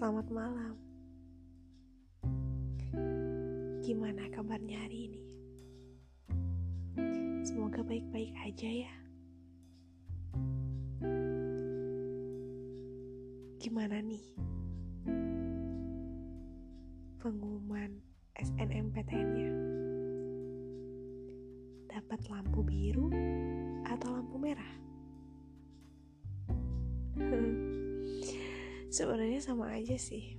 Selamat 0.00 0.32
malam. 0.32 0.80
Gimana 3.84 4.32
kabarnya 4.32 4.80
hari 4.80 5.12
ini? 5.12 5.22
Semoga 7.44 7.84
baik-baik 7.84 8.32
aja 8.40 8.88
ya. 8.88 8.94
Gimana 13.60 14.00
nih? 14.00 14.24
Pengumuman 17.20 18.00
SNMPTN-nya. 18.40 19.52
Dapat 21.92 22.20
lampu 22.32 22.64
biru 22.64 23.12
atau 23.84 24.16
lampu 24.16 24.40
merah? 24.40 24.72
Sebenarnya 28.90 29.38
sama 29.38 29.70
aja 29.70 29.94
sih. 29.94 30.34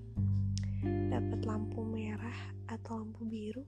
Dapat 0.84 1.48
lampu 1.48 1.88
merah 1.88 2.36
atau 2.68 3.00
lampu 3.00 3.24
biru 3.24 3.64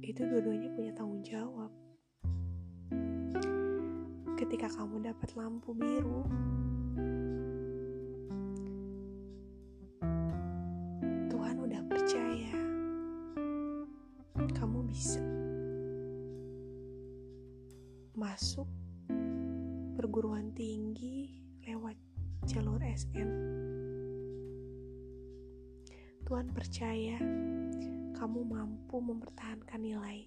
itu 0.00 0.24
dua-duanya 0.24 0.72
punya 0.72 0.92
tanggung 0.96 1.20
jawab. 1.20 1.68
Ketika 4.40 4.72
kamu 4.72 5.12
dapat 5.12 5.28
lampu 5.36 5.76
biru, 5.76 6.24
Tuhan 11.28 11.56
udah 11.68 11.82
percaya 11.84 12.56
kamu 14.56 14.88
bisa 14.88 15.20
masuk 18.16 18.64
perguruan 20.00 20.48
tinggi 20.56 21.44
lewat 21.68 22.07
jalur 22.48 22.80
SN. 22.80 23.28
Tuhan 26.24 26.48
percaya 26.56 27.20
kamu 28.16 28.40
mampu 28.40 28.96
mempertahankan 29.04 29.80
nilai. 29.84 30.24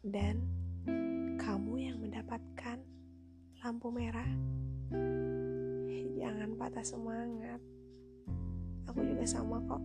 Dan 0.00 0.40
kamu 1.36 1.72
yang 1.84 2.00
mendapatkan 2.00 2.80
lampu 3.60 3.92
merah, 3.92 4.30
jangan 6.16 6.56
patah 6.56 6.86
semangat. 6.88 7.60
Aku 8.88 9.04
juga 9.04 9.28
sama 9.28 9.60
kok. 9.68 9.84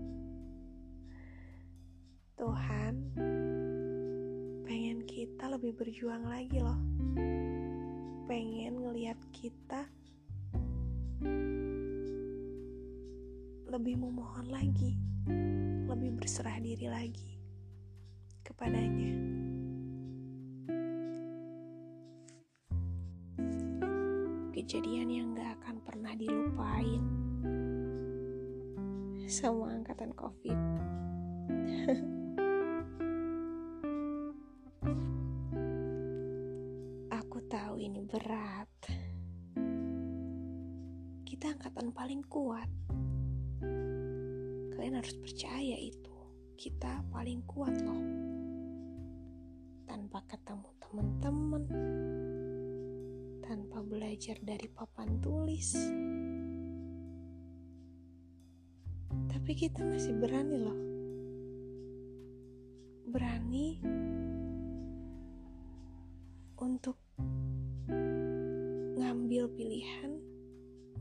Tuhan 2.40 2.94
pengen 4.64 5.04
kita 5.04 5.52
lebih 5.52 5.76
berjuang 5.76 6.24
lagi 6.24 6.64
loh. 6.64 6.80
Pengen 8.24 8.80
ngeliat 8.80 9.20
kita 9.36 9.84
lebih 13.68 14.00
memohon 14.00 14.48
lagi, 14.48 14.96
lebih 15.92 16.16
berserah 16.16 16.56
diri 16.64 16.88
lagi 16.88 17.36
kepadanya. 18.48 19.12
Kejadian 24.56 25.10
yang 25.12 25.28
gak 25.36 25.60
akan 25.60 25.84
pernah 25.84 26.16
dilupain 26.16 27.04
sama 29.28 29.76
angkatan 29.76 30.16
COVID. 30.16 30.60
Paling 42.04 42.28
kuat. 42.28 42.68
Kalian 44.76 45.00
harus 45.00 45.16
percaya 45.24 45.80
itu. 45.80 46.12
Kita 46.60 47.00
paling 47.08 47.48
kuat 47.48 47.80
loh. 47.80 48.04
Tanpa 49.88 50.20
ketemu 50.28 50.68
teman-teman, 50.84 51.64
tanpa 53.40 53.80
belajar 53.88 54.36
dari 54.44 54.68
papan 54.68 55.16
tulis. 55.24 55.80
Tapi 59.32 59.52
kita 59.56 59.88
masih 59.88 60.20
berani 60.20 60.58
loh. 60.60 60.80
Berani 63.08 63.80
untuk 66.60 67.00
ngambil 69.00 69.48
pilihan 69.56 70.13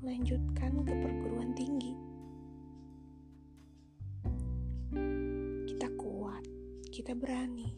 melanjutkan 0.02 0.82
ke 0.82 0.94
perguruan 0.98 1.54
tinggi. 1.54 1.94
Kita 5.70 5.86
kuat, 5.94 6.42
kita 6.90 7.14
berani. 7.14 7.70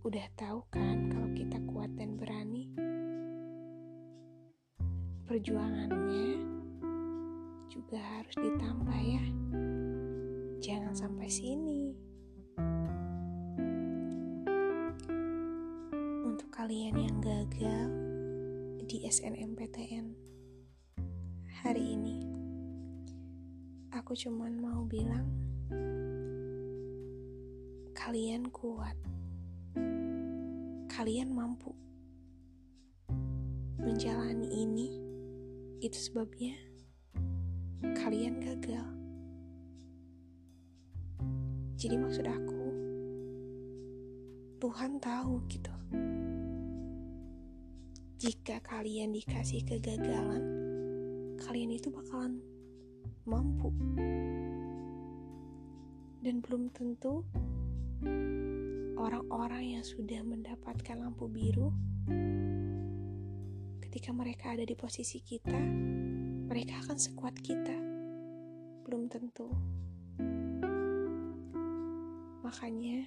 Udah 0.00 0.24
tahu 0.40 0.64
kan 0.72 1.12
kalau 1.12 1.28
kita 1.36 1.60
kuat 1.68 1.92
dan 2.00 2.16
berani? 2.16 2.72
Perjuangannya 5.28 6.40
juga 7.68 8.00
harus 8.00 8.34
ditambah 8.40 9.00
ya. 9.04 9.24
Jangan 10.64 10.96
sampai 10.96 11.28
sini. 11.28 11.92
Untuk 16.24 16.48
kalian 16.48 16.96
yang 16.96 17.20
gagal 17.20 18.09
di 18.90 19.06
SNMPTN 19.06 20.06
hari 21.62 21.94
ini, 21.94 22.26
aku 23.94 24.18
cuman 24.18 24.58
mau 24.58 24.82
bilang 24.82 25.30
kalian 27.94 28.50
kuat. 28.50 28.98
Kalian 30.90 31.30
mampu 31.30 31.70
menjalani 33.78 34.58
ini. 34.58 34.98
Itu 35.78 36.10
sebabnya 36.10 36.58
kalian 37.94 38.42
gagal. 38.42 38.90
Jadi 41.78 41.94
maksud 41.94 42.26
aku, 42.26 42.62
Tuhan 44.58 44.98
tahu 44.98 45.46
gitu. 45.46 45.70
Jika 48.20 48.60
kalian 48.60 49.16
dikasih 49.16 49.64
kegagalan, 49.64 50.44
kalian 51.40 51.72
itu 51.72 51.88
bakalan 51.88 52.36
mampu. 53.24 53.72
Dan 56.20 56.44
belum 56.44 56.68
tentu 56.68 57.24
orang-orang 59.00 59.72
yang 59.72 59.84
sudah 59.88 60.20
mendapatkan 60.20 61.00
lampu 61.00 61.32
biru 61.32 61.72
ketika 63.88 64.12
mereka 64.12 64.52
ada 64.52 64.68
di 64.68 64.76
posisi 64.76 65.24
kita, 65.24 65.56
mereka 66.44 66.76
akan 66.84 67.00
sekuat 67.00 67.40
kita. 67.40 67.76
Belum 68.84 69.08
tentu. 69.08 69.48
Makanya, 72.44 73.00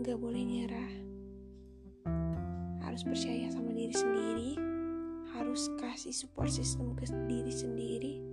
gak 0.00 0.16
boleh 0.16 0.44
nyerah. 0.48 1.05
Harus 2.96 3.12
percaya 3.12 3.52
sama 3.52 3.76
diri 3.76 3.92
sendiri, 3.92 4.50
harus 5.36 5.68
kasih 5.76 6.16
support 6.16 6.48
system 6.48 6.96
ke 6.96 7.04
diri 7.28 7.52
sendiri. 7.52 8.24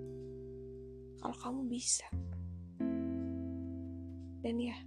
Kalau 1.20 1.36
kamu 1.36 1.68
bisa. 1.68 2.08
Dan 4.40 4.56
ya, 4.64 4.80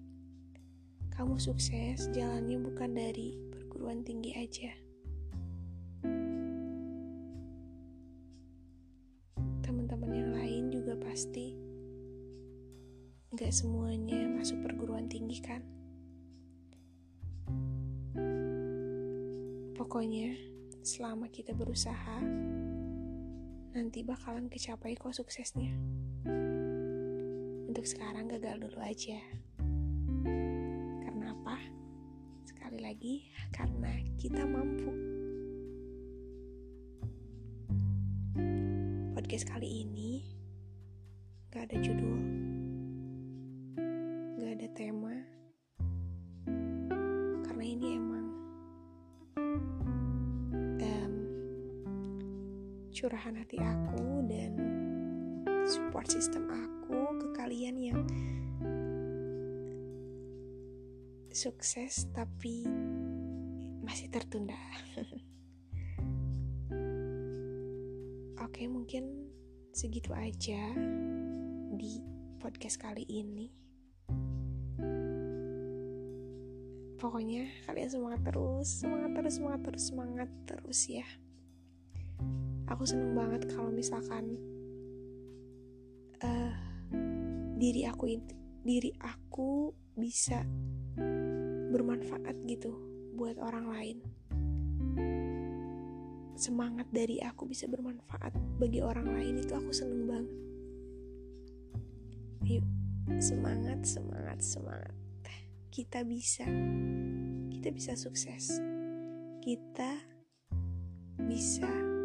kamu 1.12 1.36
sukses 1.36 2.08
jalannya 2.16 2.56
bukan 2.56 2.96
dari 2.96 3.36
perguruan 3.52 4.00
tinggi 4.00 4.32
aja. 4.32 4.72
Teman-teman 9.60 10.08
yang 10.08 10.32
lain 10.40 10.64
juga 10.72 10.96
pasti 11.04 11.52
nggak 13.28 13.52
semuanya 13.52 14.24
masuk 14.40 14.56
perguruan 14.64 15.04
tinggi 15.04 15.36
kan? 15.44 15.75
Pokoknya 19.86 20.34
selama 20.82 21.30
kita 21.30 21.54
berusaha, 21.54 22.18
nanti 23.70 24.02
bakalan 24.02 24.50
kecapai 24.50 24.98
kok 24.98 25.14
suksesnya. 25.14 25.70
Untuk 27.70 27.86
sekarang 27.86 28.26
gagal 28.26 28.66
dulu 28.66 28.82
aja. 28.82 29.14
Karena 31.06 31.30
apa? 31.30 31.62
Sekali 32.50 32.82
lagi, 32.82 33.30
karena 33.54 33.94
kita 34.18 34.42
mampu. 34.42 34.90
Podcast 39.14 39.46
kali 39.46 39.86
ini 39.86 40.26
gak 41.54 41.70
ada 41.70 41.78
judul, 41.78 42.20
gak 44.34 44.50
ada 44.50 44.68
tema, 44.74 45.14
curahan 52.96 53.36
hati 53.36 53.60
aku 53.60 54.24
dan 54.24 54.56
support 55.68 56.08
system 56.08 56.48
aku 56.48 56.96
ke 57.20 57.28
kalian 57.36 57.76
yang 57.76 58.00
sukses 61.28 62.08
tapi 62.16 62.64
masih 63.84 64.08
tertunda. 64.08 64.56
Oke, 68.48 68.64
mungkin 68.64 69.28
segitu 69.76 70.16
aja 70.16 70.72
di 71.76 72.00
podcast 72.40 72.80
kali 72.80 73.04
ini. 73.04 73.52
Pokoknya 76.96 77.44
kalian 77.68 77.92
semangat 77.92 78.24
terus, 78.24 78.80
semangat 78.80 79.12
terus, 79.20 79.36
semangat 79.36 79.60
terus, 79.68 79.84
semangat 79.84 80.30
terus 80.48 80.80
ya. 80.88 81.04
Aku 82.66 82.82
seneng 82.82 83.14
banget 83.14 83.46
kalau 83.50 83.70
misalkan 83.70 84.34
uh, 86.22 86.54
diri 87.56 87.86
aku 87.86 88.18
diri 88.66 88.90
aku 88.98 89.70
bisa 89.94 90.42
bermanfaat 91.70 92.36
gitu 92.44 92.74
buat 93.16 93.38
orang 93.38 93.66
lain. 93.70 93.98
Semangat 96.36 96.90
dari 96.92 97.16
aku 97.24 97.48
bisa 97.48 97.64
bermanfaat 97.64 98.36
bagi 98.60 98.84
orang 98.84 99.08
lain 99.08 99.40
itu 99.40 99.56
aku 99.56 99.72
seneng 99.72 100.04
banget. 100.04 100.36
Yuk, 102.44 102.66
semangat, 103.18 103.80
semangat, 103.88 104.38
semangat. 104.44 104.94
Kita 105.72 106.04
bisa. 106.04 106.44
Kita 107.48 107.68
bisa 107.72 107.96
sukses. 107.96 108.60
Kita 109.40 109.96
bisa 111.24 111.95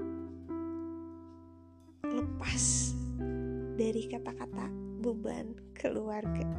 lepas 2.41 2.97
dari 3.77 4.09
kata-kata 4.09 4.65
beban 5.05 5.53
keluarga. 5.77 6.49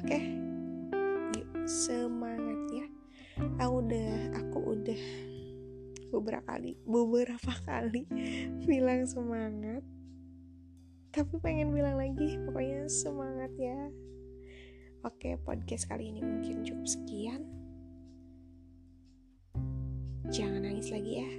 Oke? 0.00 0.08
Okay? 0.08 0.24
semangat 1.68 2.56
ya 2.72 2.86
aku 3.60 3.84
udah 3.84 4.12
aku 4.32 4.58
udah 4.74 5.02
beberapa 6.08 6.56
kali 6.56 6.72
beberapa 6.88 7.52
kali 7.68 8.08
bilang 8.68 9.04
semangat 9.04 9.84
tapi 11.12 11.36
pengen 11.44 11.76
bilang 11.76 12.00
lagi 12.00 12.40
pokoknya 12.48 12.88
semangat 12.88 13.52
ya 13.60 13.76
oke 15.04 15.36
podcast 15.44 15.84
kali 15.84 16.10
ini 16.10 16.24
mungkin 16.24 16.64
cukup 16.64 16.88
sekian 16.88 17.44
jangan 20.32 20.64
nangis 20.64 20.90
lagi 20.90 21.22
ya 21.22 21.30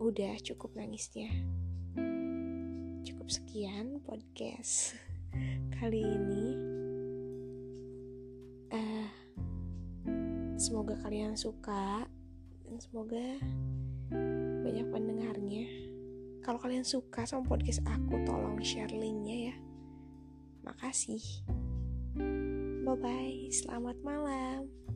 udah 0.00 0.34
cukup 0.40 0.72
nangisnya 0.72 1.30
cukup 3.28 3.44
sekian 3.44 3.86
podcast 4.08 4.96
kali 5.76 6.00
ini 6.00 6.56
Semoga 10.56 10.96
kalian 11.04 11.36
suka 11.36 12.08
dan 12.64 12.76
semoga 12.80 13.36
banyak 14.64 14.88
pendengarnya. 14.88 15.68
Kalau 16.40 16.56
kalian 16.56 16.88
suka 16.88 17.28
sama 17.28 17.44
podcast 17.44 17.84
aku, 17.84 18.16
tolong 18.24 18.56
share 18.64 18.88
linknya 18.96 19.52
ya. 19.52 19.56
Makasih. 20.64 21.44
Bye 22.88 22.96
bye, 22.96 23.52
selamat 23.52 23.96
malam. 24.00 24.87